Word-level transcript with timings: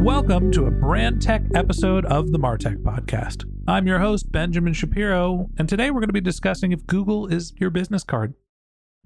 Welcome 0.00 0.52
to 0.52 0.66
a 0.66 0.70
brand 0.70 1.22
tech 1.22 1.42
episode 1.54 2.04
of 2.04 2.30
the 2.30 2.38
Martech 2.38 2.82
Podcast. 2.82 3.44
I'm 3.66 3.86
your 3.86 3.98
host, 3.98 4.30
Benjamin 4.30 4.74
Shapiro, 4.74 5.48
and 5.58 5.68
today 5.68 5.90
we're 5.90 6.00
going 6.00 6.10
to 6.10 6.12
be 6.12 6.20
discussing 6.20 6.70
if 6.70 6.86
Google 6.86 7.26
is 7.26 7.54
your 7.56 7.70
business 7.70 8.04
card. 8.04 8.34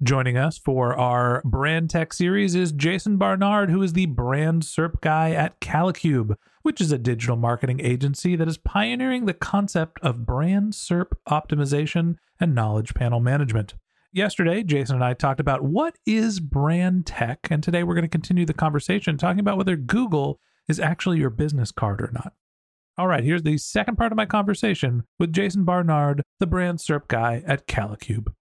Joining 0.03 0.37
us 0.37 0.57
for 0.57 0.93
our 0.93 1.41
brand 1.45 1.89
tech 1.89 2.11
series 2.11 2.55
is 2.55 2.71
Jason 2.71 3.17
Barnard, 3.17 3.69
who 3.69 3.81
is 3.81 3.93
the 3.93 4.05
brand 4.07 4.63
SERP 4.63 4.99
guy 4.99 5.31
at 5.31 5.61
Kalicube, 5.61 6.35
which 6.61 6.81
is 6.81 6.91
a 6.91 6.97
digital 6.97 7.37
marketing 7.37 7.79
agency 7.79 8.35
that 8.35 8.47
is 8.47 8.57
pioneering 8.57 9.25
the 9.25 9.33
concept 9.33 9.99
of 10.01 10.25
brand 10.25 10.73
SERP 10.73 11.13
optimization 11.29 12.15
and 12.39 12.53
knowledge 12.53 12.93
panel 12.93 13.19
management. 13.19 13.75
Yesterday, 14.13 14.61
Jason 14.61 14.95
and 14.95 15.05
I 15.05 15.13
talked 15.13 15.39
about 15.39 15.63
what 15.63 15.95
is 16.05 16.41
brand 16.41 17.05
tech, 17.05 17.47
and 17.49 17.63
today 17.63 17.81
we're 17.83 17.95
going 17.95 18.03
to 18.03 18.09
continue 18.09 18.45
the 18.45 18.53
conversation 18.53 19.17
talking 19.17 19.39
about 19.39 19.57
whether 19.57 19.77
Google 19.77 20.39
is 20.71 20.79
actually 20.79 21.19
your 21.19 21.29
business 21.29 21.69
card 21.69 22.01
or 22.01 22.09
not. 22.13 22.31
All 22.97 23.05
right, 23.05 23.25
here's 23.25 23.43
the 23.43 23.57
second 23.57 23.97
part 23.97 24.13
of 24.13 24.15
my 24.15 24.25
conversation 24.25 25.03
with 25.19 25.33
Jason 25.33 25.65
Barnard, 25.65 26.23
the 26.39 26.47
brand 26.47 26.79
SERP 26.79 27.09
guy 27.09 27.43
at 27.45 27.67
Kalicube. 27.67 28.33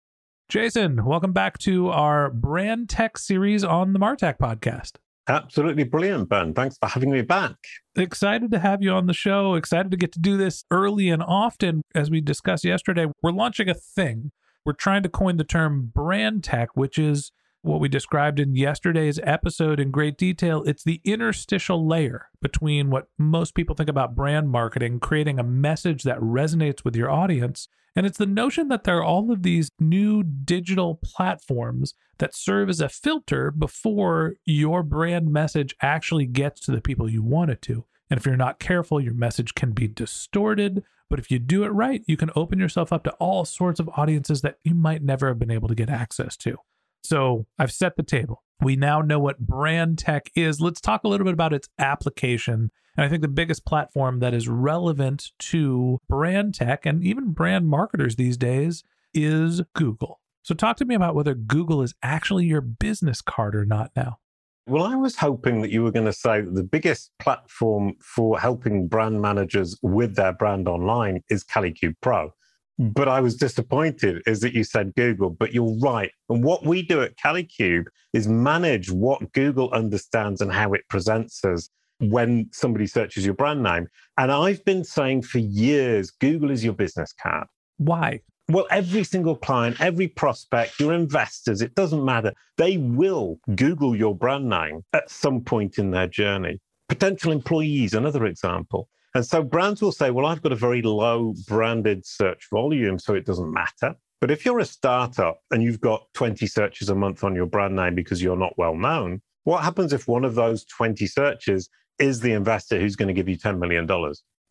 Jason, 0.49 1.05
welcome 1.05 1.33
back 1.33 1.59
to 1.59 1.89
our 1.89 2.31
brand 2.31 2.89
tech 2.89 3.19
series 3.19 3.65
on 3.65 3.93
the 3.93 3.99
Martech 3.99 4.39
podcast. 4.39 4.93
Absolutely 5.29 5.83
brilliant, 5.83 6.29
Ben. 6.29 6.55
Thanks 6.55 6.77
for 6.79 6.89
having 6.89 7.11
me 7.11 7.23
back. 7.23 7.57
Excited 7.97 8.53
to 8.53 8.61
have 8.61 8.81
you 8.81 8.93
on 8.93 9.07
the 9.07 9.13
show. 9.13 9.55
Excited 9.55 9.91
to 9.91 9.97
get 9.97 10.13
to 10.13 10.21
do 10.21 10.37
this 10.37 10.65
early 10.71 11.09
and 11.09 11.25
often. 11.25 11.83
As 11.97 12.13
we 12.13 12.21
discussed 12.21 12.65
yesterday, 12.65 13.07
we're 13.25 13.33
launching 13.33 13.69
a 13.69 13.75
thing. 13.75 14.31
We're 14.65 14.73
trying 14.75 15.03
to 15.03 15.09
coin 15.09 15.37
the 15.37 15.43
term 15.43 15.91
brand 15.93 16.45
tech, 16.45 16.77
which 16.77 16.97
is 16.97 17.33
what 17.63 17.81
we 17.81 17.89
described 17.89 18.41
in 18.41 18.57
yesterday's 18.57 19.21
episode 19.23 19.81
in 19.81 19.91
great 19.91 20.17
detail. 20.17 20.63
It's 20.65 20.83
the 20.83 21.01
interstitial 21.05 21.87
layer 21.87 22.29
between 22.41 22.91
what 22.91 23.09
most 23.19 23.55
people 23.55 23.77
think 23.77 23.91
about 23.91 24.15
brand 24.15 24.51
marketing, 24.51 25.01
creating 25.01 25.39
a 25.39 25.45
message 25.45 26.03
that 26.05 26.19
resonates 26.21 26.85
with 26.85 26.97
your 26.97 27.11
audience. 27.11 27.69
And 27.95 28.07
it's 28.07 28.19
the 28.19 28.27
notion 28.27 28.69
that 28.69 28.85
there 28.85 28.99
are 28.99 29.05
all 29.05 29.31
of 29.31 29.43
these 29.43 29.71
new 29.79 30.23
digital 30.23 31.01
platforms 31.03 31.95
that 32.19 32.35
serve 32.35 32.69
as 32.69 32.81
a 32.81 32.89
filter 32.89 33.51
before 33.51 34.35
your 34.47 34.83
brand 34.83 35.31
message 35.31 35.75
actually 35.83 36.27
gets 36.27 36.61
to 36.63 36.71
the 36.71 36.81
people 36.81 37.11
you 37.11 37.23
want 37.23 37.51
it 37.51 37.61
to. 37.63 37.85
And 38.09 38.19
if 38.19 38.27
you're 38.27 38.37
not 38.37 38.59
careful, 38.59 39.01
your 39.01 39.15
message 39.15 39.55
can 39.55 39.73
be 39.73 39.87
distorted. 39.87 40.83
But 41.09 41.19
if 41.19 41.31
you 41.31 41.39
do 41.39 41.65
it 41.65 41.71
right, 41.71 42.03
you 42.07 42.17
can 42.17 42.31
open 42.37 42.59
yourself 42.59 42.93
up 42.93 43.05
to 43.05 43.13
all 43.15 43.45
sorts 43.45 43.81
of 43.81 43.91
audiences 43.97 44.43
that 44.43 44.59
you 44.63 44.75
might 44.75 45.03
never 45.03 45.29
have 45.29 45.39
been 45.39 45.51
able 45.51 45.69
to 45.69 45.75
get 45.75 45.91
access 45.91 46.37
to. 46.39 46.57
So 47.03 47.47
I've 47.59 47.73
set 47.73 47.97
the 47.97 48.03
table. 48.03 48.43
We 48.63 48.77
now 48.77 49.01
know 49.01 49.19
what 49.19 49.39
brand 49.39 49.99
tech 49.99 50.31
is. 50.35 50.61
Let's 50.61 50.81
talk 50.81 51.05
a 51.05 51.09
little 51.09 51.25
bit 51.25 51.33
about 51.33 51.55
its 51.55 51.69
application. 51.79 52.71
And 52.97 53.07
I 53.07 53.09
think 53.09 53.23
the 53.23 53.29
biggest 53.29 53.65
platform 53.65 54.21
that 54.21 54.35
is 54.35 54.49
relevant 54.49 55.31
to 55.39 55.99
brand 56.09 56.55
tech 56.55 56.85
and 56.85 57.03
even 57.03 57.33
brand 57.33 57.69
marketers 57.69 58.17
these 58.17 58.37
days 58.37 58.85
is 59.15 59.63
Google. 59.75 60.21
So 60.43 60.55
talk 60.55 60.77
to 60.79 60.85
me 60.85 60.95
about 60.95 61.15
whether 61.15 61.35
Google 61.35 61.83
is 61.83 61.95
actually 62.03 62.47
your 62.47 62.61
business 62.61 63.23
card 63.23 63.55
or 63.55 63.65
not 63.65 63.93
now. 63.97 64.19
Well, 64.67 64.85
I 64.85 64.95
was 64.95 65.17
hoping 65.17 65.63
that 65.63 65.71
you 65.71 65.83
were 65.83 65.91
going 65.91 66.07
to 66.07 66.13
say 66.13 66.43
the 66.43 66.63
biggest 66.63 67.11
platform 67.19 67.95
for 68.01 68.39
helping 68.39 68.89
brand 68.89 69.21
managers 69.21 69.77
with 69.83 70.17
their 70.17 70.33
brand 70.33 70.69
online 70.69 71.23
is 71.29 71.45
Kalicube 71.45 71.97
Pro. 72.01 72.33
But 72.81 73.09
I 73.09 73.21
was 73.21 73.37
disappointed 73.37 74.23
is 74.27 74.41
that 74.41 74.55
you 74.55 74.65
said 74.65 74.95
Google, 74.95 75.29
but 75.29 75.53
you're 75.53 75.77
right. 75.81 76.11
And 76.31 76.43
what 76.43 76.65
we 76.65 76.81
do 76.81 77.03
at 77.03 77.19
Kalicube 77.19 77.89
is 78.15 78.27
manage 78.27 78.91
what 78.91 79.35
Google 79.35 79.71
understands 79.73 80.41
and 80.41 80.51
how 80.51 80.73
it 80.73 80.89
presents 80.89 81.45
us 81.45 81.69
when 81.99 82.49
somebody 82.53 82.87
searches 82.87 83.27
your 83.27 83.35
brand 83.35 83.63
name. 83.63 83.87
And 84.17 84.33
I've 84.33 84.65
been 84.65 84.83
saying 84.83 85.23
for 85.23 85.41
years, 85.41 86.11
Google 86.11 86.51
is 86.51 86.65
your 86.65 86.73
business 86.73 87.13
card. 87.13 87.47
Why? 87.77 88.21
Well, 88.49 88.67
every 88.71 89.05
single 89.05 89.37
client, 89.37 89.79
every 89.79 90.09
prospect, 90.09 90.81
your 90.81 90.95
investors, 90.95 91.61
it 91.61 91.75
doesn't 91.75 92.03
matter. 92.03 92.33
They 92.57 92.79
will 92.79 93.39
Google 93.57 93.95
your 93.95 94.15
brand 94.15 94.49
name 94.49 94.85
at 94.95 95.11
some 95.11 95.43
point 95.43 95.77
in 95.77 95.91
their 95.91 96.07
journey. 96.07 96.61
Potential 96.89 97.31
employees, 97.31 97.93
another 97.93 98.25
example. 98.25 98.89
And 99.15 99.27
so 99.27 99.43
brands 99.43 99.83
will 99.83 99.93
say, 99.93 100.11
well, 100.11 100.27
I've 100.27 100.43
got 100.43 100.53
a 100.53 100.57
very 100.57 100.83
low 100.83 101.35
branded 101.49 102.07
search 102.07 102.49
volume, 102.51 102.99
so 102.99 103.15
it 103.15 103.27
doesn't 103.27 103.53
matter. 103.53 103.97
But 104.21 104.31
if 104.31 104.45
you're 104.45 104.59
a 104.59 104.65
startup 104.65 105.41
and 105.51 105.63
you've 105.63 105.81
got 105.81 106.07
20 106.15 106.47
searches 106.47 106.89
a 106.91 106.95
month 106.95 107.25
on 107.25 107.35
your 107.35 107.47
brand 107.47 107.75
name 107.75 107.95
because 107.95 108.23
you're 108.23 108.37
not 108.37 108.57
well 108.57 108.75
known, 108.75 109.23
what 109.45 109.65
happens 109.65 109.93
if 109.93 110.07
one 110.07 110.25
of 110.25 110.35
those 110.35 110.65
20 110.67 111.07
searches 111.07 111.69
is 111.99 112.21
the 112.21 112.33
investor 112.33 112.79
who's 112.79 112.97
going 112.97 113.09
to 113.09 113.15
give 113.15 113.29
you 113.29 113.39
$10 113.39 113.59
million? 113.59 113.89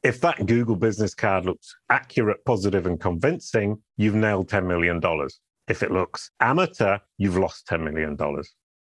If 0.01 0.21
that 0.21 0.45
Google 0.45 0.75
business 0.75 1.13
card 1.13 1.45
looks 1.45 1.75
accurate, 1.89 2.43
positive, 2.45 2.85
and 2.85 2.99
convincing, 2.99 3.81
you've 3.97 4.15
nailed 4.15 4.49
$10 4.49 4.65
million. 4.65 5.01
If 5.67 5.83
it 5.83 5.91
looks 5.91 6.31
amateur, 6.39 6.97
you've 7.17 7.37
lost 7.37 7.67
$10 7.67 7.83
million 7.83 8.17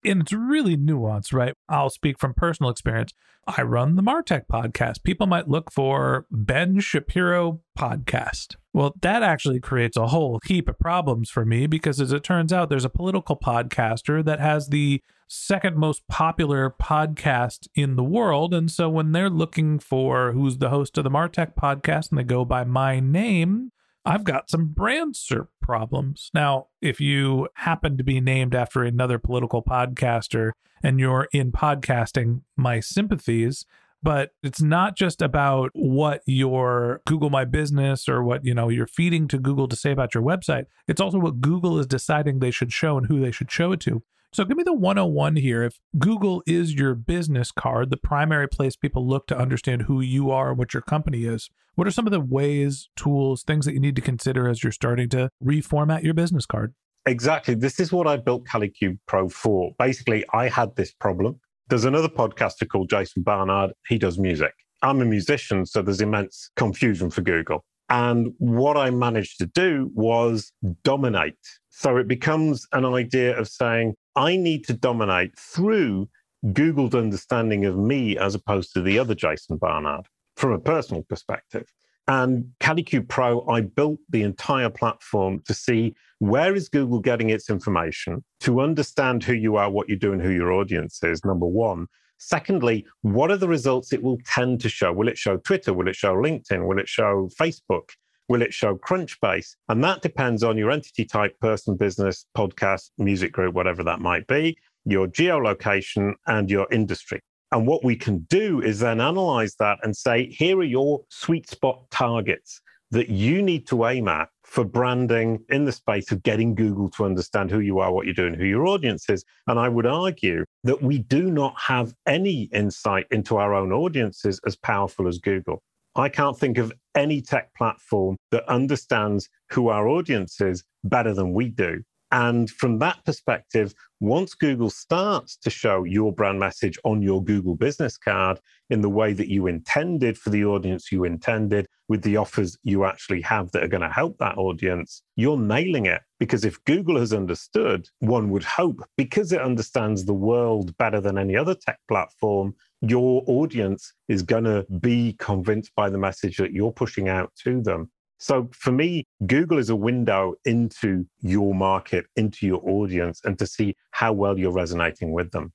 and 0.03 0.21
it's 0.21 0.33
really 0.33 0.77
nuanced, 0.77 1.33
right? 1.33 1.53
I'll 1.67 1.89
speak 1.89 2.19
from 2.19 2.33
personal 2.33 2.71
experience. 2.71 3.13
I 3.47 3.63
run 3.63 3.95
the 3.95 4.03
Martech 4.03 4.43
podcast. 4.51 5.03
People 5.03 5.25
might 5.25 5.47
look 5.47 5.71
for 5.71 6.27
Ben 6.29 6.79
Shapiro 6.79 7.61
podcast. 7.77 8.57
Well, 8.73 8.93
that 9.01 9.23
actually 9.23 9.59
creates 9.59 9.97
a 9.97 10.07
whole 10.07 10.39
heap 10.45 10.69
of 10.69 10.77
problems 10.77 11.29
for 11.29 11.45
me 11.45 11.65
because, 11.65 11.99
as 11.99 12.11
it 12.11 12.23
turns 12.23 12.53
out, 12.53 12.69
there's 12.69 12.85
a 12.85 12.89
political 12.89 13.35
podcaster 13.35 14.23
that 14.23 14.39
has 14.39 14.67
the 14.67 15.01
second 15.27 15.77
most 15.77 16.07
popular 16.07 16.73
podcast 16.81 17.67
in 17.75 17.95
the 17.95 18.03
world. 18.03 18.53
And 18.53 18.69
so 18.69 18.89
when 18.89 19.11
they're 19.11 19.29
looking 19.29 19.79
for 19.79 20.31
who's 20.31 20.57
the 20.57 20.69
host 20.69 20.97
of 20.97 21.03
the 21.03 21.11
Martech 21.11 21.53
podcast 21.55 22.09
and 22.09 22.19
they 22.19 22.23
go 22.23 22.45
by 22.45 22.63
my 22.63 22.99
name, 22.99 23.71
I've 24.09 24.23
got 24.23 24.49
some 24.49 24.69
brand 24.69 25.13
SERP 25.13 25.49
problems. 25.61 26.31
Now, 26.33 26.69
if 26.81 26.99
you 26.99 27.47
happen 27.53 27.95
to 27.95 28.03
be 28.03 28.19
named 28.19 28.55
after 28.55 28.83
another 28.83 29.19
political 29.19 29.61
podcaster 29.61 30.53
and 30.81 30.99
you're 30.99 31.27
in 31.31 31.51
podcasting, 31.51 32.41
my 32.57 32.79
sympathies. 32.79 33.67
but 34.01 34.31
it's 34.41 34.61
not 34.61 34.95
just 34.95 35.21
about 35.21 35.71
what 35.73 36.21
your 36.25 37.01
Google 37.05 37.29
My 37.29 37.45
Business 37.45 38.07
or 38.07 38.23
what, 38.23 38.45
you 38.45 38.53
know, 38.53 38.69
you're 38.69 38.87
feeding 38.87 39.27
to 39.27 39.37
Google 39.37 39.67
to 39.67 39.75
say 39.75 39.91
about 39.91 40.13
your 40.13 40.23
website. 40.23 40.65
It's 40.87 41.01
also 41.01 41.19
what 41.19 41.41
Google 41.41 41.77
is 41.79 41.87
deciding 41.87 42.39
they 42.39 42.51
should 42.51 42.71
show 42.71 42.97
and 42.97 43.07
who 43.07 43.19
they 43.19 43.31
should 43.31 43.51
show 43.51 43.71
it 43.73 43.79
to. 43.81 44.01
So 44.31 44.45
give 44.45 44.57
me 44.57 44.63
the 44.63 44.73
101 44.73 45.37
here. 45.37 45.63
If 45.63 45.79
Google 45.97 46.43
is 46.45 46.75
your 46.75 46.93
business 46.93 47.51
card, 47.51 47.89
the 47.89 47.97
primary 47.97 48.47
place 48.47 48.75
people 48.75 49.07
look 49.07 49.25
to 49.27 49.37
understand 49.37 49.83
who 49.83 50.01
you 50.01 50.29
are 50.29 50.49
and 50.49 50.57
what 50.57 50.73
your 50.73 50.83
company 50.83 51.25
is, 51.25 51.49
what 51.73 51.87
are 51.87 51.91
some 51.91 52.05
of 52.05 52.11
the 52.11 52.19
ways, 52.19 52.89
tools, 52.95 53.41
things 53.41 53.65
that 53.65 53.73
you 53.73 53.79
need 53.79 53.95
to 53.95 54.03
consider 54.03 54.47
as 54.47 54.61
you're 54.61 54.71
starting 54.71 55.09
to 55.09 55.29
reformat 55.43 56.03
your 56.03 56.13
business 56.13 56.45
card? 56.45 56.75
Exactly. 57.07 57.55
This 57.55 57.79
is 57.79 57.91
what 57.91 58.05
I 58.05 58.17
built 58.17 58.45
Kalicube 58.45 58.99
Pro 59.07 59.29
for. 59.29 59.71
Basically, 59.79 60.23
I 60.31 60.47
had 60.47 60.75
this 60.75 60.93
problem. 60.93 61.39
There's 61.69 61.85
another 61.85 62.09
podcaster 62.09 62.67
called 62.67 62.89
Jason 62.89 63.23
Barnard. 63.23 63.71
He 63.87 63.97
does 63.97 64.19
music. 64.19 64.53
I'm 64.83 65.01
a 65.01 65.05
musician, 65.05 65.65
so 65.65 65.81
there's 65.81 66.01
immense 66.01 66.51
confusion 66.55 67.09
for 67.09 67.21
Google. 67.21 67.65
And 67.89 68.33
what 68.37 68.77
I 68.77 68.91
managed 68.91 69.39
to 69.39 69.47
do 69.47 69.89
was 69.93 70.51
dominate. 70.83 71.37
So 71.69 71.97
it 71.97 72.07
becomes 72.07 72.67
an 72.71 72.85
idea 72.85 73.37
of 73.37 73.47
saying, 73.47 73.95
I 74.15 74.35
need 74.35 74.65
to 74.65 74.73
dominate 74.73 75.37
through 75.37 76.09
Google's 76.53 76.95
understanding 76.95 77.65
of 77.65 77.77
me 77.77 78.17
as 78.17 78.35
opposed 78.35 78.73
to 78.73 78.81
the 78.81 78.99
other 78.99 79.15
Jason 79.15 79.57
Barnard 79.57 80.07
from 80.35 80.51
a 80.51 80.59
personal 80.59 81.03
perspective. 81.03 81.65
And 82.07 82.51
Kalicube 82.59 83.07
Pro, 83.07 83.47
I 83.47 83.61
built 83.61 83.99
the 84.09 84.23
entire 84.23 84.69
platform 84.69 85.41
to 85.45 85.53
see 85.53 85.95
where 86.17 86.55
is 86.55 86.67
Google 86.67 86.99
getting 86.99 87.29
its 87.29 87.49
information, 87.49 88.23
to 88.41 88.61
understand 88.61 89.23
who 89.23 89.33
you 89.33 89.57
are, 89.57 89.69
what 89.69 89.89
you 89.89 89.95
do, 89.95 90.11
and 90.11 90.21
who 90.21 90.31
your 90.31 90.51
audience 90.51 91.03
is, 91.03 91.23
number 91.23 91.45
one. 91.45 91.87
Secondly, 92.19 92.85
what 93.01 93.31
are 93.31 93.37
the 93.37 93.47
results 93.47 93.93
it 93.93 94.03
will 94.03 94.19
tend 94.25 94.59
to 94.61 94.69
show? 94.69 94.91
Will 94.91 95.07
it 95.07 95.17
show 95.17 95.37
Twitter? 95.37 95.73
Will 95.73 95.87
it 95.87 95.95
show 95.95 96.13
LinkedIn? 96.13 96.67
Will 96.67 96.77
it 96.77 96.89
show 96.89 97.29
Facebook? 97.39 97.89
Will 98.27 98.41
it 98.41 98.53
show 98.53 98.75
Crunchbase? 98.75 99.55
And 99.69 99.83
that 99.85 100.01
depends 100.01 100.43
on 100.43 100.57
your 100.57 100.69
entity 100.69 101.05
type, 101.05 101.39
person, 101.39 101.77
business, 101.77 102.25
podcast, 102.37 102.91
music 102.97 103.31
group, 103.31 103.55
whatever 103.55 103.83
that 103.85 104.01
might 104.01 104.27
be, 104.27 104.57
your 104.85 105.07
geolocation, 105.07 106.13
and 106.27 106.51
your 106.51 106.67
industry. 106.71 107.21
And 107.51 107.65
what 107.65 107.83
we 107.83 107.95
can 107.95 108.19
do 108.29 108.61
is 108.61 108.79
then 108.79 109.01
analyze 109.01 109.55
that 109.55 109.79
and 109.81 109.95
say, 109.95 110.27
here 110.27 110.59
are 110.59 110.63
your 110.63 111.01
sweet 111.09 111.49
spot 111.49 111.89
targets 111.89 112.61
that 112.91 113.09
you 113.09 113.41
need 113.41 113.67
to 113.67 113.85
aim 113.85 114.07
at 114.07 114.29
for 114.43 114.63
branding 114.63 115.43
in 115.49 115.65
the 115.65 115.71
space 115.71 116.11
of 116.11 116.23
getting 116.23 116.55
Google 116.55 116.89
to 116.91 117.05
understand 117.05 117.51
who 117.51 117.59
you 117.59 117.79
are, 117.79 117.91
what 117.93 118.05
you're 118.05 118.15
doing, 118.15 118.33
who 118.33 118.45
your 118.45 118.65
audience 118.65 119.09
is. 119.09 119.23
And 119.47 119.59
I 119.59 119.69
would 119.69 119.85
argue 119.85 120.43
that 120.63 120.81
we 120.81 120.99
do 120.99 121.29
not 121.29 121.53
have 121.59 121.93
any 122.07 122.49
insight 122.51 123.05
into 123.11 123.37
our 123.37 123.53
own 123.53 123.71
audiences 123.71 124.41
as 124.45 124.55
powerful 124.55 125.07
as 125.07 125.19
Google. 125.19 125.61
I 125.95 126.09
can't 126.09 126.37
think 126.37 126.57
of 126.57 126.71
any 126.95 127.21
tech 127.21 127.53
platform 127.55 128.17
that 128.31 128.47
understands 128.49 129.29
who 129.51 129.67
our 129.69 129.87
audience 129.87 130.41
is 130.41 130.63
better 130.83 131.13
than 131.13 131.33
we 131.33 131.49
do. 131.49 131.83
And 132.11 132.49
from 132.49 132.79
that 132.79 133.03
perspective, 133.05 133.73
once 133.99 134.33
Google 134.33 134.69
starts 134.69 135.35
to 135.37 135.49
show 135.49 135.83
your 135.83 136.11
brand 136.11 136.39
message 136.39 136.79
on 136.83 137.01
your 137.01 137.23
Google 137.23 137.55
business 137.55 137.97
card 137.97 138.39
in 138.69 138.81
the 138.81 138.89
way 138.89 139.13
that 139.13 139.29
you 139.29 139.47
intended 139.47 140.17
for 140.17 140.29
the 140.29 140.45
audience 140.45 140.91
you 140.91 141.03
intended, 141.03 141.67
with 141.87 142.01
the 142.03 142.17
offers 142.17 142.57
you 142.63 142.85
actually 142.85 143.21
have 143.21 143.51
that 143.51 143.63
are 143.63 143.67
going 143.67 143.81
to 143.81 143.89
help 143.89 144.17
that 144.19 144.37
audience, 144.37 145.03
you're 145.15 145.37
nailing 145.37 145.85
it. 145.85 146.01
Because 146.19 146.45
if 146.45 146.63
Google 146.65 146.99
has 146.99 147.13
understood, 147.13 147.87
one 147.99 148.29
would 148.29 148.43
hope, 148.43 148.83
because 148.95 149.31
it 149.31 149.41
understands 149.41 150.05
the 150.05 150.13
world 150.13 150.75
better 150.77 151.01
than 151.01 151.17
any 151.17 151.35
other 151.35 151.55
tech 151.55 151.79
platform, 151.87 152.55
your 152.81 153.23
audience 153.27 153.93
is 154.07 154.21
going 154.21 154.45
to 154.45 154.65
be 154.79 155.15
convinced 155.19 155.71
by 155.75 155.89
the 155.89 155.97
message 155.97 156.37
that 156.37 156.53
you're 156.53 156.71
pushing 156.71 157.09
out 157.09 157.31
to 157.43 157.61
them. 157.61 157.89
So 158.19 158.49
for 158.51 158.71
me, 158.71 159.05
Google 159.25 159.57
is 159.57 159.69
a 159.69 159.75
window 159.75 160.35
into 160.43 161.05
your 161.21 161.55
market, 161.55 162.05
into 162.17 162.45
your 162.45 162.61
audience, 162.69 163.21
and 163.23 163.39
to 163.39 163.47
see 163.47 163.75
how 163.91 164.11
well 164.11 164.37
you're 164.37 164.51
resonating 164.51 165.13
with 165.13 165.31
them. 165.31 165.53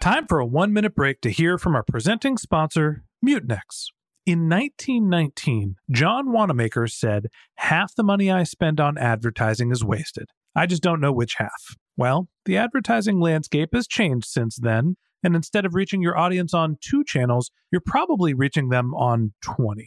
Time 0.00 0.26
for 0.26 0.38
a 0.38 0.46
one 0.46 0.72
minute 0.72 0.94
break 0.94 1.20
to 1.20 1.30
hear 1.30 1.58
from 1.58 1.76
our 1.76 1.82
presenting 1.82 2.38
sponsor, 2.38 3.04
Mutinex. 3.24 3.90
In 4.26 4.48
1919, 4.48 5.76
John 5.90 6.32
Wanamaker 6.32 6.86
said, 6.86 7.26
Half 7.56 7.94
the 7.94 8.02
money 8.02 8.30
I 8.30 8.44
spend 8.44 8.80
on 8.80 8.96
advertising 8.96 9.70
is 9.70 9.84
wasted. 9.84 10.30
I 10.56 10.64
just 10.64 10.82
don't 10.82 11.00
know 11.00 11.12
which 11.12 11.34
half. 11.36 11.76
Well, 11.96 12.28
the 12.46 12.56
advertising 12.56 13.20
landscape 13.20 13.70
has 13.74 13.86
changed 13.86 14.26
since 14.26 14.56
then, 14.56 14.96
and 15.22 15.36
instead 15.36 15.66
of 15.66 15.74
reaching 15.74 16.00
your 16.00 16.16
audience 16.16 16.54
on 16.54 16.78
two 16.80 17.04
channels, 17.04 17.50
you're 17.70 17.82
probably 17.84 18.32
reaching 18.32 18.70
them 18.70 18.94
on 18.94 19.34
20. 19.42 19.86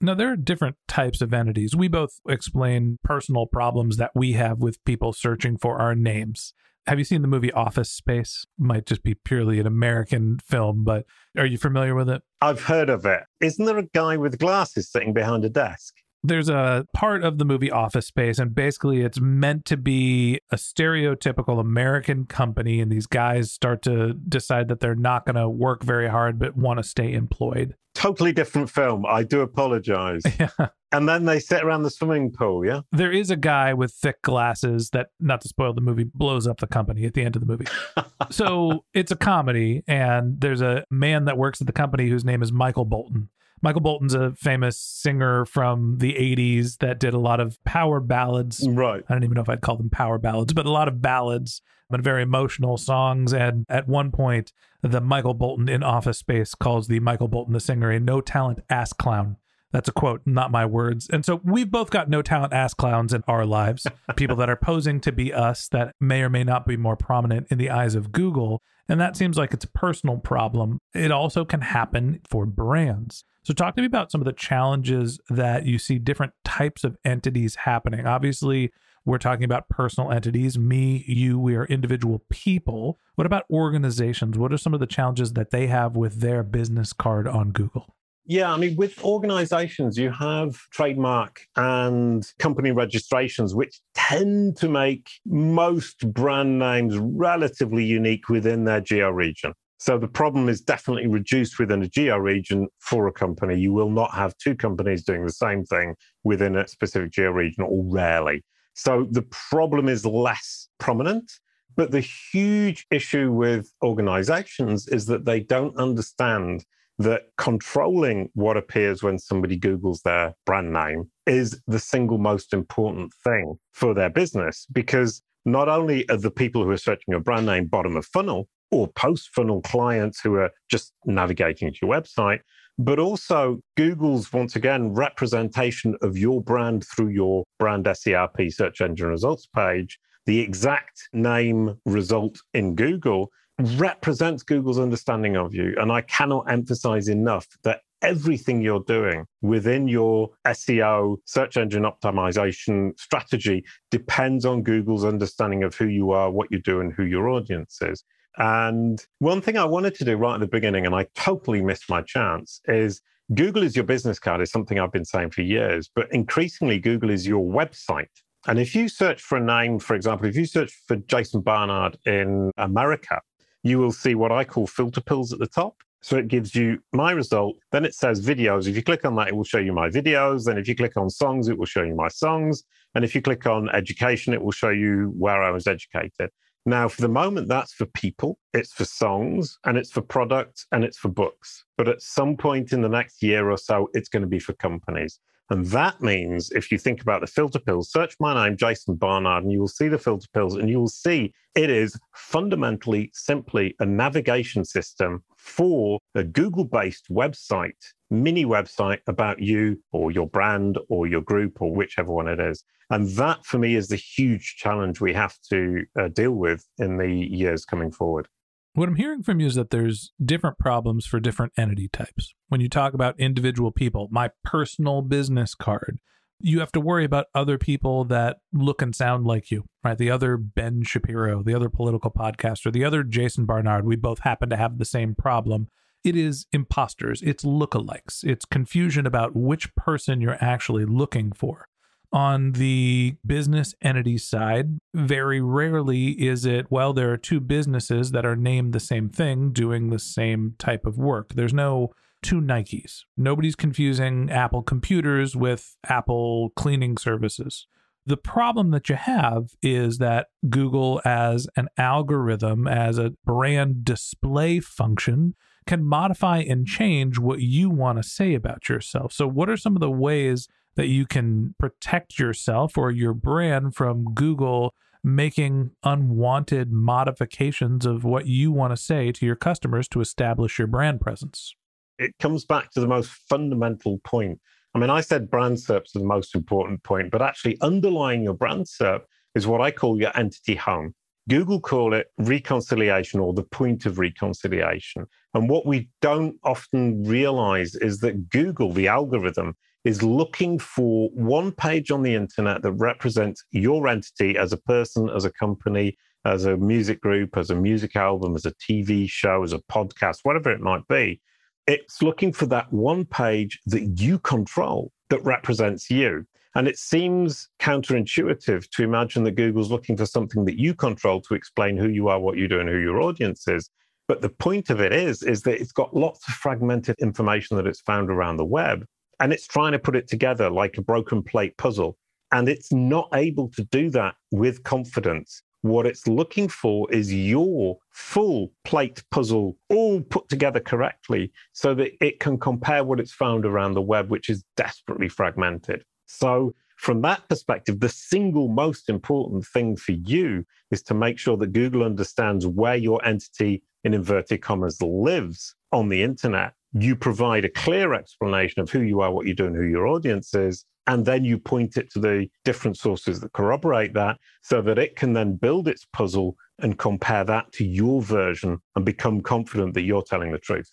Now, 0.00 0.14
there 0.14 0.30
are 0.30 0.36
different 0.36 0.76
types 0.86 1.22
of 1.22 1.32
entities. 1.32 1.74
We 1.74 1.88
both 1.88 2.20
explain 2.28 2.98
personal 3.02 3.46
problems 3.46 3.96
that 3.96 4.10
we 4.14 4.32
have 4.32 4.58
with 4.58 4.84
people 4.84 5.12
searching 5.12 5.56
for 5.56 5.78
our 5.78 5.94
names. 5.94 6.52
Have 6.86 6.98
you 6.98 7.04
seen 7.04 7.22
the 7.22 7.28
movie 7.28 7.50
Office 7.50 7.90
Space? 7.90 8.46
Might 8.58 8.86
just 8.86 9.02
be 9.02 9.14
purely 9.14 9.58
an 9.58 9.66
American 9.66 10.38
film, 10.38 10.84
but 10.84 11.06
are 11.36 11.46
you 11.46 11.58
familiar 11.58 11.94
with 11.94 12.08
it? 12.08 12.22
I've 12.40 12.62
heard 12.62 12.90
of 12.90 13.06
it. 13.06 13.22
Isn't 13.40 13.64
there 13.64 13.78
a 13.78 13.86
guy 13.86 14.16
with 14.16 14.38
glasses 14.38 14.90
sitting 14.90 15.12
behind 15.12 15.44
a 15.44 15.48
desk? 15.48 15.94
There's 16.22 16.48
a 16.48 16.86
part 16.92 17.22
of 17.22 17.38
the 17.38 17.44
movie 17.44 17.70
Office 17.70 18.06
Space, 18.06 18.38
and 18.38 18.54
basically 18.54 19.02
it's 19.02 19.20
meant 19.20 19.64
to 19.66 19.76
be 19.76 20.40
a 20.50 20.56
stereotypical 20.56 21.60
American 21.60 22.24
company, 22.26 22.80
and 22.80 22.90
these 22.90 23.06
guys 23.06 23.52
start 23.52 23.82
to 23.82 24.14
decide 24.14 24.68
that 24.68 24.80
they're 24.80 24.94
not 24.94 25.24
going 25.24 25.36
to 25.36 25.48
work 25.48 25.82
very 25.82 26.08
hard 26.08 26.38
but 26.38 26.56
want 26.56 26.78
to 26.78 26.82
stay 26.82 27.12
employed. 27.12 27.76
Totally 27.94 28.32
different 28.32 28.68
film. 28.70 29.06
I 29.06 29.22
do 29.22 29.40
apologize. 29.40 30.22
Yeah. 30.38 30.68
And 30.92 31.08
then 31.08 31.24
they 31.24 31.40
sit 31.40 31.64
around 31.64 31.82
the 31.82 31.90
swimming 31.90 32.30
pool, 32.30 32.64
yeah? 32.64 32.82
There 32.92 33.10
is 33.10 33.30
a 33.30 33.36
guy 33.36 33.74
with 33.74 33.92
thick 33.92 34.22
glasses 34.22 34.90
that, 34.90 35.08
not 35.18 35.40
to 35.40 35.48
spoil 35.48 35.74
the 35.74 35.80
movie, 35.80 36.04
blows 36.04 36.46
up 36.46 36.60
the 36.60 36.66
company 36.66 37.04
at 37.04 37.14
the 37.14 37.22
end 37.22 37.34
of 37.34 37.40
the 37.40 37.46
movie. 37.46 37.66
so 38.30 38.84
it's 38.94 39.10
a 39.10 39.16
comedy, 39.16 39.82
and 39.88 40.40
there's 40.40 40.60
a 40.60 40.84
man 40.90 41.24
that 41.24 41.36
works 41.36 41.60
at 41.60 41.66
the 41.66 41.72
company 41.72 42.08
whose 42.08 42.24
name 42.24 42.40
is 42.40 42.52
Michael 42.52 42.84
Bolton. 42.84 43.28
Michael 43.62 43.80
Bolton's 43.80 44.14
a 44.14 44.32
famous 44.32 44.78
singer 44.78 45.44
from 45.44 45.98
the 45.98 46.14
80s 46.14 46.78
that 46.78 47.00
did 47.00 47.14
a 47.14 47.18
lot 47.18 47.40
of 47.40 47.62
power 47.64 48.00
ballads. 48.00 48.66
Right. 48.68 49.02
I 49.08 49.12
don't 49.12 49.24
even 49.24 49.34
know 49.34 49.42
if 49.42 49.48
I'd 49.48 49.60
call 49.62 49.76
them 49.76 49.90
power 49.90 50.18
ballads, 50.18 50.52
but 50.52 50.66
a 50.66 50.70
lot 50.70 50.88
of 50.88 51.00
ballads 51.00 51.62
and 51.90 52.02
very 52.02 52.22
emotional 52.22 52.76
songs. 52.76 53.32
And 53.32 53.64
at 53.68 53.88
one 53.88 54.10
point, 54.10 54.52
the 54.82 55.00
Michael 55.00 55.34
Bolton 55.34 55.68
in 55.68 55.82
Office 55.82 56.18
Space 56.18 56.54
calls 56.54 56.88
the 56.88 57.00
Michael 57.00 57.28
Bolton 57.28 57.54
the 57.54 57.60
singer 57.60 57.90
a 57.90 58.00
no 58.00 58.20
talent 58.20 58.60
ass 58.68 58.92
clown. 58.92 59.36
That's 59.72 59.88
a 59.88 59.92
quote, 59.92 60.22
not 60.24 60.50
my 60.50 60.64
words. 60.64 61.08
And 61.10 61.24
so 61.24 61.40
we've 61.44 61.70
both 61.70 61.90
got 61.90 62.08
no 62.08 62.22
talent 62.22 62.52
ass 62.52 62.72
clowns 62.72 63.12
in 63.12 63.22
our 63.26 63.44
lives, 63.44 63.86
people 64.16 64.36
that 64.36 64.48
are 64.48 64.56
posing 64.56 65.00
to 65.00 65.12
be 65.12 65.32
us 65.32 65.68
that 65.68 65.94
may 66.00 66.22
or 66.22 66.30
may 66.30 66.44
not 66.44 66.66
be 66.66 66.76
more 66.76 66.96
prominent 66.96 67.48
in 67.50 67.58
the 67.58 67.70
eyes 67.70 67.94
of 67.94 68.12
Google. 68.12 68.62
And 68.88 69.00
that 69.00 69.16
seems 69.16 69.36
like 69.36 69.52
it's 69.52 69.64
a 69.64 69.70
personal 69.70 70.18
problem. 70.18 70.78
It 70.94 71.10
also 71.10 71.44
can 71.44 71.60
happen 71.60 72.20
for 72.28 72.46
brands. 72.46 73.24
So, 73.46 73.54
talk 73.54 73.76
to 73.76 73.80
me 73.80 73.86
about 73.86 74.10
some 74.10 74.20
of 74.20 74.24
the 74.24 74.32
challenges 74.32 75.20
that 75.30 75.66
you 75.66 75.78
see 75.78 76.00
different 76.00 76.32
types 76.44 76.82
of 76.82 76.96
entities 77.04 77.54
happening. 77.54 78.04
Obviously, 78.04 78.72
we're 79.04 79.18
talking 79.18 79.44
about 79.44 79.68
personal 79.68 80.10
entities, 80.10 80.58
me, 80.58 81.04
you, 81.06 81.38
we 81.38 81.54
are 81.54 81.64
individual 81.66 82.24
people. 82.28 82.98
What 83.14 83.24
about 83.24 83.44
organizations? 83.48 84.36
What 84.36 84.52
are 84.52 84.58
some 84.58 84.74
of 84.74 84.80
the 84.80 84.86
challenges 84.88 85.34
that 85.34 85.52
they 85.52 85.68
have 85.68 85.94
with 85.94 86.18
their 86.18 86.42
business 86.42 86.92
card 86.92 87.28
on 87.28 87.52
Google? 87.52 87.94
Yeah, 88.24 88.52
I 88.52 88.56
mean, 88.56 88.74
with 88.74 89.00
organizations, 89.04 89.96
you 89.96 90.10
have 90.10 90.56
trademark 90.72 91.42
and 91.54 92.26
company 92.40 92.72
registrations, 92.72 93.54
which 93.54 93.78
tend 93.94 94.56
to 94.56 94.68
make 94.68 95.08
most 95.24 96.12
brand 96.12 96.58
names 96.58 96.98
relatively 96.98 97.84
unique 97.84 98.28
within 98.28 98.64
their 98.64 98.80
geo 98.80 99.10
region. 99.10 99.52
So 99.78 99.98
the 99.98 100.08
problem 100.08 100.48
is 100.48 100.60
definitely 100.60 101.06
reduced 101.06 101.58
within 101.58 101.82
a 101.82 101.88
geo 101.88 102.16
region 102.16 102.68
for 102.78 103.06
a 103.06 103.12
company. 103.12 103.58
You 103.58 103.72
will 103.72 103.90
not 103.90 104.14
have 104.14 104.36
two 104.38 104.54
companies 104.54 105.04
doing 105.04 105.24
the 105.24 105.32
same 105.32 105.64
thing 105.64 105.94
within 106.24 106.56
a 106.56 106.66
specific 106.66 107.12
geo 107.12 107.30
region, 107.30 107.64
or 107.64 107.84
rarely. 107.84 108.42
So 108.74 109.06
the 109.10 109.22
problem 109.22 109.88
is 109.88 110.06
less 110.06 110.68
prominent. 110.78 111.30
But 111.76 111.90
the 111.90 112.00
huge 112.00 112.86
issue 112.90 113.30
with 113.30 113.70
organizations 113.84 114.88
is 114.88 115.06
that 115.06 115.26
they 115.26 115.40
don't 115.40 115.76
understand 115.76 116.64
that 116.98 117.24
controlling 117.36 118.30
what 118.32 118.56
appears 118.56 119.02
when 119.02 119.18
somebody 119.18 119.58
Googles 119.58 120.00
their 120.02 120.34
brand 120.46 120.72
name 120.72 121.10
is 121.26 121.60
the 121.66 121.78
single 121.78 122.16
most 122.16 122.54
important 122.54 123.12
thing 123.22 123.56
for 123.72 123.92
their 123.92 124.08
business. 124.08 124.66
Because 124.72 125.22
not 125.44 125.68
only 125.68 126.08
are 126.08 126.16
the 126.16 126.30
people 126.30 126.64
who 126.64 126.70
are 126.70 126.78
searching 126.78 127.04
your 127.08 127.20
brand 127.20 127.44
name 127.44 127.66
bottom 127.66 127.94
of 127.94 128.06
funnel 128.06 128.48
or 128.70 128.88
post 128.88 129.30
funnel 129.34 129.60
clients 129.62 130.20
who 130.20 130.34
are 130.34 130.50
just 130.70 130.92
navigating 131.04 131.72
to 131.72 131.78
your 131.82 131.90
website, 131.90 132.40
but 132.78 132.98
also 132.98 133.60
Google's, 133.76 134.32
once 134.32 134.56
again, 134.56 134.92
representation 134.92 135.96
of 136.02 136.18
your 136.18 136.42
brand 136.42 136.84
through 136.84 137.08
your 137.08 137.44
brand 137.58 137.86
SERP 137.86 138.52
search 138.52 138.80
engine 138.80 139.08
results 139.08 139.46
page, 139.54 139.98
the 140.26 140.40
exact 140.40 141.08
name 141.12 141.78
result 141.86 142.38
in 142.52 142.74
Google 142.74 143.30
represents 143.58 144.42
Google's 144.42 144.78
understanding 144.78 145.36
of 145.36 145.54
you. 145.54 145.74
And 145.80 145.90
I 145.90 146.02
cannot 146.02 146.50
emphasize 146.50 147.08
enough 147.08 147.46
that 147.62 147.80
everything 148.02 148.60
you're 148.60 148.84
doing 148.86 149.24
within 149.40 149.88
your 149.88 150.30
SEO, 150.46 151.16
search 151.24 151.56
engine 151.56 151.84
optimization 151.84 152.98
strategy 152.98 153.64
depends 153.90 154.44
on 154.44 154.62
Google's 154.62 155.04
understanding 155.04 155.62
of 155.62 155.74
who 155.74 155.86
you 155.86 156.10
are, 156.10 156.30
what 156.30 156.48
you 156.50 156.60
do, 156.60 156.80
and 156.80 156.92
who 156.92 157.04
your 157.04 157.28
audience 157.28 157.78
is. 157.80 158.04
And 158.38 159.04
one 159.18 159.40
thing 159.40 159.56
I 159.56 159.64
wanted 159.64 159.94
to 159.96 160.04
do 160.04 160.16
right 160.16 160.34
at 160.34 160.40
the 160.40 160.46
beginning, 160.46 160.84
and 160.86 160.94
I 160.94 161.06
totally 161.14 161.62
missed 161.62 161.88
my 161.88 162.02
chance, 162.02 162.60
is 162.66 163.00
Google 163.34 163.62
is 163.62 163.74
your 163.74 163.84
business 163.84 164.18
card, 164.18 164.40
is 164.40 164.50
something 164.50 164.78
I've 164.78 164.92
been 164.92 165.04
saying 165.04 165.30
for 165.30 165.42
years, 165.42 165.90
but 165.94 166.12
increasingly, 166.12 166.78
Google 166.78 167.10
is 167.10 167.26
your 167.26 167.44
website. 167.44 168.08
And 168.46 168.58
if 168.58 168.74
you 168.74 168.88
search 168.88 169.20
for 169.20 169.38
a 169.38 169.40
name, 169.40 169.78
for 169.78 169.96
example, 169.96 170.28
if 170.28 170.36
you 170.36 170.44
search 170.44 170.72
for 170.86 170.96
Jason 170.96 171.40
Barnard 171.40 171.96
in 172.06 172.52
America, 172.56 173.20
you 173.62 173.78
will 173.78 173.90
see 173.90 174.14
what 174.14 174.30
I 174.30 174.44
call 174.44 174.66
filter 174.66 175.00
pills 175.00 175.32
at 175.32 175.40
the 175.40 175.48
top. 175.48 175.82
So 176.02 176.16
it 176.16 176.28
gives 176.28 176.54
you 176.54 176.78
my 176.92 177.10
result. 177.10 177.56
Then 177.72 177.84
it 177.84 177.92
says 177.92 178.24
videos. 178.24 178.68
If 178.68 178.76
you 178.76 178.82
click 178.84 179.04
on 179.04 179.16
that, 179.16 179.26
it 179.26 179.34
will 179.34 179.42
show 179.42 179.58
you 179.58 179.72
my 179.72 179.88
videos. 179.88 180.44
Then 180.44 180.56
if 180.56 180.68
you 180.68 180.76
click 180.76 180.96
on 180.96 181.10
songs, 181.10 181.48
it 181.48 181.58
will 181.58 181.66
show 181.66 181.82
you 181.82 181.96
my 181.96 182.06
songs. 182.06 182.62
And 182.94 183.04
if 183.04 183.12
you 183.12 183.20
click 183.20 183.44
on 183.46 183.68
education, 183.70 184.32
it 184.32 184.40
will 184.40 184.52
show 184.52 184.70
you 184.70 185.12
where 185.18 185.42
I 185.42 185.50
was 185.50 185.66
educated. 185.66 186.30
Now, 186.68 186.88
for 186.88 187.00
the 187.00 187.08
moment, 187.08 187.46
that's 187.46 187.72
for 187.72 187.86
people, 187.86 188.40
it's 188.52 188.72
for 188.72 188.84
songs, 188.84 189.56
and 189.64 189.78
it's 189.78 189.92
for 189.92 190.02
products, 190.02 190.66
and 190.72 190.82
it's 190.82 190.98
for 190.98 191.08
books. 191.08 191.64
But 191.78 191.88
at 191.88 192.02
some 192.02 192.36
point 192.36 192.72
in 192.72 192.82
the 192.82 192.88
next 192.88 193.22
year 193.22 193.48
or 193.48 193.56
so, 193.56 193.88
it's 193.94 194.08
going 194.08 194.22
to 194.22 194.28
be 194.28 194.40
for 194.40 194.52
companies. 194.54 195.20
And 195.48 195.64
that 195.66 196.00
means 196.00 196.50
if 196.50 196.72
you 196.72 196.78
think 196.78 197.00
about 197.00 197.20
the 197.20 197.28
filter 197.28 197.60
pills, 197.60 197.92
search 197.92 198.16
my 198.18 198.34
name, 198.34 198.56
Jason 198.56 198.96
Barnard, 198.96 199.44
and 199.44 199.52
you 199.52 199.60
will 199.60 199.68
see 199.68 199.86
the 199.86 199.96
filter 199.96 200.26
pills, 200.34 200.56
and 200.56 200.68
you 200.68 200.80
will 200.80 200.88
see 200.88 201.32
it 201.54 201.70
is 201.70 201.96
fundamentally 202.16 203.10
simply 203.14 203.76
a 203.78 203.86
navigation 203.86 204.64
system 204.64 205.22
for 205.46 206.00
a 206.14 206.24
Google 206.24 206.64
based 206.64 207.06
website, 207.10 207.92
mini 208.10 208.44
website 208.44 209.00
about 209.06 209.40
you 209.40 209.82
or 209.92 210.10
your 210.10 210.26
brand 210.26 210.78
or 210.88 211.06
your 211.06 211.22
group 211.22 211.62
or 211.62 211.74
whichever 211.74 212.12
one 212.12 212.28
it 212.28 212.40
is. 212.40 212.64
And 212.90 213.08
that 213.16 213.44
for 213.44 213.58
me 213.58 213.74
is 213.74 213.88
the 213.88 213.96
huge 213.96 214.56
challenge 214.56 215.00
we 215.00 215.12
have 215.14 215.36
to 215.50 215.84
uh, 215.98 216.08
deal 216.08 216.32
with 216.32 216.64
in 216.78 216.98
the 216.98 217.08
years 217.08 217.64
coming 217.64 217.90
forward. 217.90 218.28
What 218.74 218.88
I'm 218.88 218.96
hearing 218.96 219.22
from 219.22 219.40
you 219.40 219.46
is 219.46 219.54
that 219.54 219.70
there's 219.70 220.12
different 220.22 220.58
problems 220.58 221.06
for 221.06 221.18
different 221.18 221.54
entity 221.56 221.88
types. 221.88 222.34
When 222.48 222.60
you 222.60 222.68
talk 222.68 222.92
about 222.92 223.18
individual 223.18 223.72
people, 223.72 224.08
my 224.10 224.30
personal 224.44 225.00
business 225.00 225.54
card, 225.54 225.98
you 226.38 226.60
have 226.60 226.72
to 226.72 226.80
worry 226.80 227.04
about 227.04 227.26
other 227.34 227.58
people 227.58 228.04
that 228.04 228.38
look 228.52 228.82
and 228.82 228.94
sound 228.94 229.26
like 229.26 229.50
you, 229.50 229.64
right? 229.82 229.96
The 229.96 230.10
other 230.10 230.36
Ben 230.36 230.82
Shapiro, 230.82 231.42
the 231.42 231.54
other 231.54 231.70
political 231.70 232.10
podcaster, 232.10 232.72
the 232.72 232.84
other 232.84 233.02
Jason 233.02 233.46
Barnard, 233.46 233.86
we 233.86 233.96
both 233.96 234.20
happen 234.20 234.50
to 234.50 234.56
have 234.56 234.78
the 234.78 234.84
same 234.84 235.14
problem. 235.14 235.68
It 236.04 236.14
is 236.14 236.46
imposters, 236.52 237.22
it's 237.22 237.44
lookalikes, 237.44 238.22
it's 238.22 238.44
confusion 238.44 239.06
about 239.06 239.34
which 239.34 239.74
person 239.74 240.20
you're 240.20 240.38
actually 240.40 240.84
looking 240.84 241.32
for. 241.32 241.66
On 242.12 242.52
the 242.52 243.16
business 243.26 243.74
entity 243.82 244.16
side, 244.16 244.78
very 244.94 245.40
rarely 245.40 246.10
is 246.10 246.46
it, 246.46 246.70
well, 246.70 246.92
there 246.92 247.12
are 247.12 247.16
two 247.16 247.40
businesses 247.40 248.12
that 248.12 248.24
are 248.24 248.36
named 248.36 248.72
the 248.72 248.80
same 248.80 249.08
thing 249.08 249.52
doing 249.52 249.90
the 249.90 249.98
same 249.98 250.54
type 250.58 250.86
of 250.86 250.96
work. 250.96 251.34
There's 251.34 251.52
no 251.52 251.90
two 252.22 252.40
Nikes. 252.40 253.02
Nobody's 253.16 253.56
confusing 253.56 254.30
Apple 254.30 254.62
computers 254.62 255.36
with 255.36 255.76
Apple 255.88 256.50
cleaning 256.56 256.96
services. 256.96 257.66
The 258.04 258.16
problem 258.16 258.70
that 258.70 258.88
you 258.88 258.94
have 258.94 259.50
is 259.62 259.98
that 259.98 260.28
Google, 260.48 261.00
as 261.04 261.48
an 261.56 261.68
algorithm, 261.76 262.68
as 262.68 262.98
a 262.98 263.14
brand 263.24 263.84
display 263.84 264.60
function, 264.60 265.34
can 265.66 265.84
modify 265.84 266.38
and 266.38 266.66
change 266.66 267.18
what 267.18 267.40
you 267.40 267.68
want 267.68 267.98
to 267.98 268.08
say 268.08 268.34
about 268.34 268.68
yourself. 268.68 269.12
So, 269.12 269.26
what 269.26 269.50
are 269.50 269.56
some 269.56 269.74
of 269.74 269.80
the 269.80 269.90
ways 269.90 270.46
that 270.76 270.86
you 270.86 271.04
can 271.04 271.54
protect 271.58 272.18
yourself 272.18 272.78
or 272.78 272.92
your 272.92 273.14
brand 273.14 273.74
from 273.74 274.14
Google 274.14 274.72
making 275.02 275.70
unwanted 275.82 276.70
modifications 276.70 277.86
of 277.86 278.04
what 278.04 278.26
you 278.26 278.52
want 278.52 278.72
to 278.72 278.76
say 278.76 279.10
to 279.12 279.26
your 279.26 279.36
customers 279.36 279.88
to 279.88 280.00
establish 280.00 280.58
your 280.58 280.68
brand 280.68 281.00
presence? 281.00 281.54
It 281.98 282.12
comes 282.20 282.44
back 282.44 282.70
to 282.72 282.80
the 282.80 282.86
most 282.86 283.10
fundamental 283.28 283.98
point. 284.04 284.38
I 284.74 284.78
mean, 284.78 284.90
I 284.90 285.00
said 285.00 285.30
brand 285.30 285.56
SERPs 285.56 285.96
are 285.96 286.00
the 286.00 286.04
most 286.04 286.34
important 286.34 286.82
point, 286.82 287.10
but 287.10 287.22
actually 287.22 287.58
underlying 287.62 288.22
your 288.22 288.34
brand 288.34 288.66
SERP 288.66 289.02
is 289.34 289.46
what 289.46 289.60
I 289.60 289.70
call 289.70 289.98
your 289.98 290.16
entity 290.16 290.54
home. 290.54 290.94
Google 291.28 291.60
call 291.60 291.92
it 291.94 292.08
reconciliation 292.18 293.18
or 293.18 293.32
the 293.32 293.42
point 293.42 293.86
of 293.86 293.98
reconciliation. 293.98 295.06
And 295.34 295.48
what 295.48 295.66
we 295.66 295.88
don't 296.00 296.36
often 296.44 297.02
realize 297.04 297.74
is 297.74 297.98
that 298.00 298.28
Google, 298.28 298.72
the 298.72 298.88
algorithm, 298.88 299.56
is 299.84 300.02
looking 300.02 300.58
for 300.58 301.08
one 301.14 301.52
page 301.52 301.90
on 301.90 302.02
the 302.02 302.14
internet 302.14 302.62
that 302.62 302.72
represents 302.72 303.44
your 303.50 303.88
entity 303.88 304.36
as 304.36 304.52
a 304.52 304.56
person, 304.56 305.08
as 305.08 305.24
a 305.24 305.32
company, 305.32 305.96
as 306.24 306.44
a 306.44 306.56
music 306.56 307.00
group, 307.00 307.36
as 307.36 307.50
a 307.50 307.54
music 307.54 307.96
album, 307.96 308.34
as 308.34 308.44
a 308.44 308.52
TV 308.54 309.08
show, 309.08 309.42
as 309.42 309.52
a 309.52 309.60
podcast, 309.70 310.18
whatever 310.22 310.50
it 310.50 310.60
might 310.60 310.86
be. 310.88 311.20
It's 311.66 312.02
looking 312.02 312.32
for 312.32 312.46
that 312.46 312.72
one 312.72 313.04
page 313.04 313.58
that 313.66 314.00
you 314.00 314.18
control 314.20 314.92
that 315.10 315.24
represents 315.24 315.90
you. 315.90 316.26
And 316.54 316.66
it 316.66 316.78
seems 316.78 317.48
counterintuitive 317.60 318.70
to 318.70 318.82
imagine 318.82 319.24
that 319.24 319.32
Google's 319.32 319.70
looking 319.70 319.96
for 319.96 320.06
something 320.06 320.44
that 320.46 320.58
you 320.58 320.74
control 320.74 321.20
to 321.22 321.34
explain 321.34 321.76
who 321.76 321.88
you 321.88 322.08
are, 322.08 322.18
what 322.18 322.38
you 322.38 322.48
do, 322.48 322.60
and 322.60 322.68
who 322.68 322.78
your 322.78 323.02
audience 323.02 323.46
is. 323.46 323.68
But 324.08 324.22
the 324.22 324.30
point 324.30 324.70
of 324.70 324.80
it 324.80 324.92
is, 324.92 325.22
is 325.22 325.42
that 325.42 325.60
it's 325.60 325.72
got 325.72 325.94
lots 325.94 326.26
of 326.28 326.34
fragmented 326.34 326.96
information 327.00 327.56
that 327.56 327.66
it's 327.66 327.80
found 327.80 328.10
around 328.10 328.36
the 328.36 328.44
web 328.44 328.86
and 329.20 329.32
it's 329.32 329.46
trying 329.46 329.72
to 329.72 329.78
put 329.78 329.96
it 329.96 330.08
together 330.08 330.48
like 330.48 330.78
a 330.78 330.82
broken 330.82 331.22
plate 331.22 331.56
puzzle. 331.56 331.98
And 332.32 332.48
it's 332.48 332.72
not 332.72 333.08
able 333.14 333.48
to 333.50 333.64
do 333.64 333.90
that 333.90 334.14
with 334.30 334.62
confidence. 334.62 335.42
What 335.66 335.86
it's 335.86 336.06
looking 336.06 336.48
for 336.48 336.90
is 336.92 337.12
your 337.12 337.78
full 337.90 338.52
plate 338.64 339.02
puzzle 339.10 339.56
all 339.68 340.00
put 340.00 340.28
together 340.28 340.60
correctly 340.60 341.32
so 341.52 341.74
that 341.74 341.92
it 342.04 342.20
can 342.20 342.38
compare 342.38 342.84
what 342.84 343.00
it's 343.00 343.12
found 343.12 343.44
around 343.44 343.74
the 343.74 343.82
web, 343.82 344.10
which 344.10 344.28
is 344.28 344.44
desperately 344.56 345.08
fragmented. 345.08 345.84
So, 346.06 346.54
from 346.76 347.00
that 347.02 347.26
perspective, 347.28 347.80
the 347.80 347.88
single 347.88 348.48
most 348.48 348.90
important 348.90 349.46
thing 349.46 349.76
for 349.76 349.92
you 349.92 350.44
is 350.70 350.82
to 350.84 350.94
make 350.94 351.18
sure 351.18 351.36
that 351.38 351.54
Google 351.54 351.82
understands 351.82 352.46
where 352.46 352.76
your 352.76 353.02
entity, 353.04 353.62
in 353.82 353.94
inverted 353.94 354.42
commas, 354.42 354.80
lives 354.82 355.54
on 355.72 355.88
the 355.88 356.02
internet 356.02 356.52
you 356.82 356.96
provide 356.96 357.44
a 357.44 357.48
clear 357.48 357.94
explanation 357.94 358.60
of 358.60 358.70
who 358.70 358.80
you 358.80 359.00
are, 359.00 359.10
what 359.10 359.26
you 359.26 359.34
do, 359.34 359.46
and 359.46 359.56
who 359.56 359.64
your 359.64 359.86
audience 359.86 360.34
is. 360.34 360.64
And 360.86 361.04
then 361.04 361.24
you 361.24 361.38
point 361.38 361.76
it 361.76 361.90
to 361.92 361.98
the 361.98 362.28
different 362.44 362.76
sources 362.76 363.20
that 363.20 363.32
corroborate 363.32 363.94
that 363.94 364.18
so 364.42 364.62
that 364.62 364.78
it 364.78 364.96
can 364.96 365.14
then 365.14 365.34
build 365.34 365.66
its 365.66 365.84
puzzle 365.92 366.36
and 366.60 366.78
compare 366.78 367.24
that 367.24 367.52
to 367.52 367.64
your 367.64 368.00
version 368.00 368.58
and 368.76 368.84
become 368.84 369.20
confident 369.20 369.74
that 369.74 369.82
you're 369.82 370.04
telling 370.04 370.32
the 370.32 370.38
truth. 370.38 370.70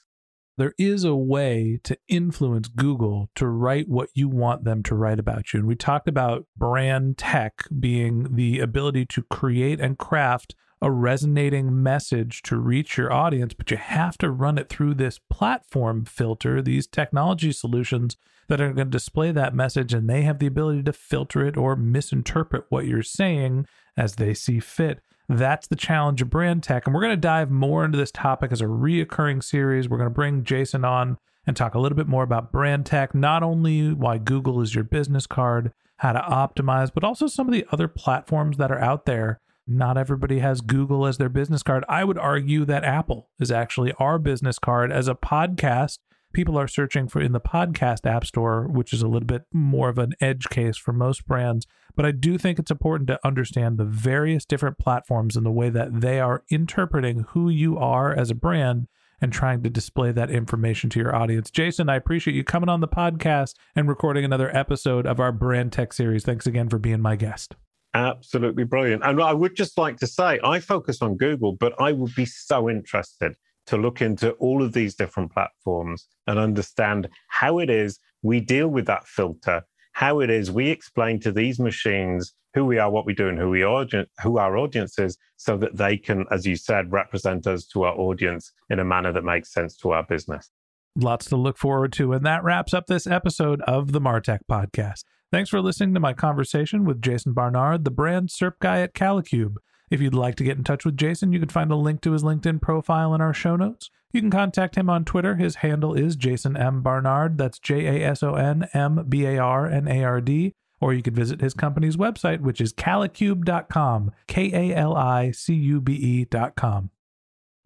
There 0.56 0.74
is 0.78 1.04
a 1.04 1.16
way 1.16 1.80
to 1.84 1.98
influence 2.08 2.68
Google 2.68 3.32
to 3.36 3.48
write 3.48 3.90
what 3.90 4.10
you 4.14 4.30
want 4.30 4.66
them 4.66 4.84
to 4.84 4.94
write 4.94 5.18
about 5.18 5.52
you. 5.52 5.60
And 5.60 5.68
we 5.68 5.76
talked 5.76 6.08
about 6.08 6.46
brand 6.56 7.18
tech 7.18 7.64
being 7.80 8.36
the 8.36 8.60
ability 8.60 9.08
to 9.08 9.24
create 9.24 9.80
and 9.80 9.98
craft 9.98 10.54
a 10.84 10.92
resonating 10.92 11.82
message 11.82 12.42
to 12.42 12.58
reach 12.58 12.98
your 12.98 13.12
audience, 13.12 13.54
but 13.54 13.72
you 13.72 13.78
have 13.78 14.18
to 14.18 14.30
run 14.30 14.58
it 14.58 14.68
through 14.68 14.94
this 14.94 15.18
platform 15.30 16.04
filter, 16.04 16.62
these 16.62 16.86
technology 16.86 17.54
solutions 17.54 18.18
that 18.50 18.60
are 18.60 18.74
going 18.74 18.88
to 18.88 18.92
display 18.92 19.32
that 19.32 19.56
message, 19.56 19.94
and 19.94 20.10
they 20.10 20.24
have 20.24 20.40
the 20.40 20.46
ability 20.46 20.84
to 20.84 20.92
filter 20.92 21.46
it 21.46 21.56
or 21.56 21.78
misinterpret 21.78 22.66
what 22.68 22.86
you're 22.86 23.02
saying 23.02 23.66
as 23.96 24.16
they 24.16 24.34
see 24.34 24.60
fit. 24.60 25.00
That's 25.30 25.68
the 25.68 25.78
challenge 25.78 26.22
of 26.22 26.30
brand 26.30 26.64
tech. 26.64 26.86
And 26.86 26.94
we're 26.94 27.02
going 27.02 27.14
to 27.16 27.18
dive 27.18 27.50
more 27.50 27.86
into 27.86 27.98
this 27.98 28.12
topic 28.12 28.52
as 28.52 28.60
a 28.60 28.66
reoccurring 28.66 29.42
series. 29.42 29.88
We're 29.88 30.00
going 30.00 30.10
to 30.10 30.14
bring 30.14 30.44
Jason 30.44 30.84
on 30.84 31.18
and 31.48 31.56
talk 31.56 31.76
a 31.76 31.80
little 31.80 31.96
bit 31.96 32.10
more 32.10 32.24
about 32.24 32.52
brand 32.52 32.86
tech, 32.86 33.16
not 33.16 33.42
only 33.42 33.94
why 33.94 34.18
Google 34.18 34.60
is 34.60 34.76
your 34.76 34.84
business 34.84 35.28
card, 35.28 35.72
how 36.00 36.12
to 36.12 36.20
optimize, 36.20 36.92
but 36.94 37.06
also 37.06 37.28
some 37.28 37.48
of 37.48 37.54
the 37.54 37.66
other 37.72 37.88
platforms 37.88 38.58
that 38.58 38.72
are 38.72 38.82
out 38.82 39.06
there 39.06 39.40
not 39.68 39.98
everybody 39.98 40.40
has 40.40 40.62
Google 40.62 41.06
as 41.06 41.18
their 41.18 41.30
business 41.30 41.64
card. 41.64 41.86
I 41.88 42.04
would 42.04 42.18
argue 42.18 42.66
that 42.66 42.84
Apple 42.84 43.30
is 43.40 43.52
actually 43.52 43.94
our 44.00 44.20
business 44.20 44.60
card 44.60 44.92
as 44.92 45.08
a 45.08 45.16
podcast. 45.16 46.00
People 46.34 46.58
are 46.58 46.68
searching 46.68 47.08
for 47.08 47.22
in 47.22 47.32
the 47.32 47.40
podcast 47.40 48.10
app 48.10 48.26
store, 48.26 48.68
which 48.68 48.92
is 48.92 49.02
a 49.02 49.08
little 49.08 49.28
bit 49.28 49.44
more 49.54 49.90
of 49.90 50.00
an 50.00 50.14
edge 50.20 50.50
case 50.50 50.78
for 50.78 50.92
most 50.92 51.26
brands. 51.28 51.68
But 51.96 52.06
I 52.06 52.12
do 52.12 52.38
think 52.38 52.58
it's 52.58 52.72
important 52.72 53.08
to 53.08 53.20
understand 53.24 53.78
the 53.78 53.86
various 53.86 54.46
different 54.46 54.80
platforms 54.80 55.36
and 55.38 55.46
the 55.46 55.52
way 55.52 55.70
that 55.70 56.02
they 56.02 56.20
are 56.20 56.44
interpreting 56.50 57.26
who 57.30 57.50
you 57.50 57.78
are 57.78 58.12
as 58.14 58.32
a 58.32 58.36
brand 58.36 58.88
and 59.22 59.32
trying 59.32 59.64
to 59.64 59.70
display 59.70 60.12
that 60.12 60.32
information 60.32 60.90
to 60.90 61.00
your 61.00 61.16
audience. 61.16 61.50
Jason, 61.50 61.88
I 61.88 61.96
appreciate 61.96 62.36
you 62.36 62.44
coming 62.44 62.68
on 62.68 62.82
the 62.82 62.88
podcast 62.88 63.54
and 63.76 63.88
recording 63.88 64.26
another 64.26 64.54
episode 64.56 65.06
of 65.06 65.20
our 65.20 65.32
Brand 65.32 65.72
Tech 65.72 65.94
series. 65.94 66.26
Thanks 66.26 66.46
again 66.46 66.68
for 66.68 66.80
being 66.80 67.00
my 67.00 67.16
guest. 67.16 67.56
Absolutely 67.94 68.64
brilliant. 68.64 69.04
And 69.04 69.22
I 69.22 69.34
would 69.34 69.56
just 69.56 69.78
like 69.78 69.98
to 69.98 70.08
say, 70.08 70.40
I 70.44 70.60
focus 70.60 71.02
on 71.02 71.16
Google, 71.16 71.54
but 71.54 71.80
I 71.80 71.92
would 71.92 72.16
be 72.16 72.26
so 72.26 72.70
interested 72.70 73.36
to 73.68 73.78
look 73.78 74.02
into 74.02 74.32
all 74.34 74.64
of 74.64 74.74
these 74.74 74.96
different 74.96 75.32
platforms 75.32 76.08
and 76.28 76.40
understand 76.40 77.08
how 77.30 77.60
it 77.60 77.70
is 77.70 78.00
we 78.22 78.40
deal 78.40 78.68
with 78.68 78.88
that 78.88 79.08
filter, 79.08 79.64
how 79.94 80.20
it 80.22 80.30
is 80.30 80.52
we 80.52 80.70
explain 80.70 81.20
to 81.20 81.32
these 81.32 81.60
machines 81.60 82.34
who 82.54 82.66
we 82.66 82.78
are, 82.78 82.90
what 82.90 83.06
we 83.06 83.14
do, 83.14 83.30
and 83.30 83.40
who 83.40 83.50
we 83.50 83.64
are, 83.64 83.86
who 84.22 84.38
our 84.38 84.58
audience 84.58 85.00
is, 85.00 85.18
so 85.38 85.58
that 85.58 85.76
they 85.76 85.98
can, 85.98 86.26
as 86.30 86.46
you 86.46 86.56
said, 86.56 86.92
represent 86.92 87.48
us 87.48 87.66
to 87.66 87.84
our 87.84 87.96
audience 87.96 88.52
in 88.70 88.80
a 88.80 88.86
manner 88.86 89.12
that 89.12 89.24
makes 89.24 89.52
sense 89.52 89.76
to 89.78 89.92
our 89.92 90.04
business. 90.04 90.50
Lots 90.96 91.26
to 91.28 91.36
look 91.36 91.58
forward 91.58 91.92
to. 91.94 92.14
And 92.14 92.26
that 92.26 92.44
wraps 92.44 92.74
up 92.74 92.86
this 92.86 93.08
episode 93.08 93.62
of 93.62 93.92
the 93.92 94.02
Martech 94.02 94.40
Podcast. 94.50 95.04
Thanks 95.34 95.50
for 95.50 95.62
listening 95.64 95.96
to 95.96 96.00
my 96.00 96.14
conversation 96.14 96.86
with 96.86 97.02
Jason 97.02 97.34
Barnard, 97.34 97.86
the 97.86 97.90
brand 97.90 98.30
SERP 98.30 98.60
guy 98.60 98.82
at 98.82 98.94
Kalicube. 98.94 99.56
If 99.90 100.00
you'd 100.00 100.14
like 100.14 100.36
to 100.36 100.44
get 100.44 100.60
in 100.60 100.64
touch 100.64 100.86
with 100.86 100.96
Jason, 100.96 101.34
you 101.34 101.40
can 101.40 101.50
find 101.50 101.72
a 101.72 101.76
link 101.76 102.02
to 102.02 102.12
his 102.12 102.22
LinkedIn 102.22 102.62
profile 102.62 103.16
in 103.16 103.22
our 103.22 103.34
show 103.34 103.56
notes. 103.56 103.90
You 104.12 104.22
can 104.22 104.30
contact 104.30 104.76
him 104.76 104.92
on 104.92 105.06
Twitter. 105.06 105.38
His 105.38 105.56
handle 105.56 105.96
is 105.96 106.16
Jason 106.16 106.56
M. 106.56 106.84
Barnard. 106.84 107.40
That's 107.40 107.58
J 107.58 108.04
A 108.04 108.08
S 108.08 108.22
O 108.22 108.36
N 108.36 108.68
M 108.76 109.08
B 109.10 109.26
A 109.26 109.40
R 109.40 109.66
N 109.66 109.88
A 109.88 110.04
R 110.04 110.22
D. 110.22 110.54
Or 110.80 110.94
you 110.94 111.02
can 111.02 111.16
visit 111.16 111.42
his 111.42 111.56
company's 111.56 111.98
website, 111.98 112.42
which 112.42 112.62
is 112.62 112.72
kalicube.com, 112.72 114.12
K 114.28 114.52
A 114.54 114.76
L 114.76 114.96
I 114.96 115.32
C 115.32 115.56
U 115.56 115.82
B 115.82 115.94
E.com. 115.94 116.92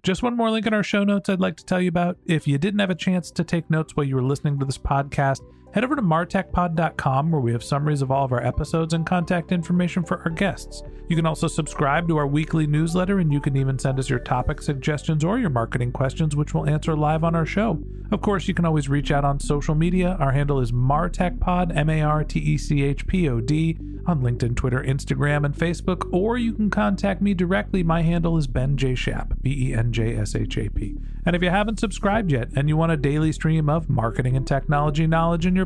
Just 0.03 0.23
one 0.23 0.37
more 0.37 0.49
link 0.51 0.65
in 0.65 0.73
our 0.73 0.83
show 0.83 1.03
notes 1.03 1.27
I'd 1.27 1.41
like 1.41 1.57
to 1.57 1.65
tell 1.65 1.81
you 1.81 1.89
about. 1.89 2.17
If 2.25 2.47
you 2.47 2.57
didn't 2.57 2.79
have 2.79 2.91
a 2.91 2.95
chance 2.95 3.29
to 3.31 3.43
take 3.43 3.69
notes 3.69 3.97
while 3.97 4.05
you 4.05 4.15
were 4.15 4.23
listening 4.23 4.57
to 4.59 4.65
this 4.65 4.77
podcast, 4.77 5.41
head 5.77 5.83
over 5.83 5.95
to 5.95 6.01
martechpod.com 6.01 7.29
where 7.29 7.39
we 7.39 7.51
have 7.51 7.63
summaries 7.63 8.01
of 8.01 8.09
all 8.09 8.25
of 8.25 8.31
our 8.31 8.43
episodes 8.43 8.95
and 8.95 9.05
contact 9.05 9.51
information 9.51 10.03
for 10.03 10.19
our 10.23 10.31
guests. 10.31 10.81
You 11.07 11.15
can 11.15 11.27
also 11.27 11.47
subscribe 11.47 12.07
to 12.07 12.17
our 12.17 12.25
weekly 12.25 12.65
newsletter 12.65 13.19
and 13.19 13.31
you 13.31 13.39
can 13.39 13.55
even 13.55 13.77
send 13.77 13.99
us 13.99 14.09
your 14.09 14.17
topic 14.17 14.59
suggestions 14.59 15.23
or 15.23 15.37
your 15.37 15.51
marketing 15.51 15.91
questions, 15.91 16.35
which 16.35 16.55
we'll 16.55 16.67
answer 16.67 16.95
live 16.95 17.23
on 17.23 17.35
our 17.35 17.45
show. 17.45 17.79
Of 18.11 18.21
course, 18.21 18.47
you 18.47 18.55
can 18.55 18.65
always 18.65 18.89
reach 18.89 19.11
out 19.11 19.23
on 19.23 19.39
social 19.39 19.75
media. 19.75 20.17
Our 20.19 20.31
handle 20.31 20.59
is 20.61 20.71
martechpod, 20.71 21.75
M 21.77 21.89
A 21.91 22.01
R 22.01 22.23
T 22.23 22.39
E 22.39 22.57
C 22.57 22.81
H 22.81 23.05
P 23.05 23.29
O 23.29 23.39
D, 23.39 23.77
on 24.07 24.21
LinkedIn, 24.21 24.55
Twitter, 24.55 24.81
Instagram, 24.81 25.45
and 25.45 25.53
Facebook, 25.53 26.09
or 26.11 26.37
you 26.37 26.53
can 26.53 26.69
contact 26.69 27.21
me 27.21 27.33
directly. 27.33 27.83
My 27.83 28.01
handle 28.01 28.37
is 28.37 28.47
Ben 28.47 28.77
J. 28.77 28.95
Shap, 28.95 29.33
B 29.41 29.69
E 29.69 29.73
N 29.73 29.91
J 29.91 30.15
S 30.15 30.35
H 30.35 30.57
A 30.57 30.69
P. 30.69 30.95
And 31.25 31.35
if 31.35 31.43
you 31.43 31.49
haven't 31.49 31.79
subscribed 31.79 32.31
yet 32.31 32.47
and 32.55 32.69
you 32.69 32.77
want 32.77 32.93
a 32.93 32.97
daily 32.97 33.33
stream 33.33 33.67
of 33.67 33.89
marketing 33.89 34.37
and 34.37 34.47
technology 34.47 35.05
knowledge 35.05 35.45
in 35.45 35.57
your 35.57 35.65